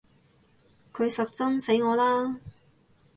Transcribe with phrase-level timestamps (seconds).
[0.93, 2.39] 佢實憎死我啦！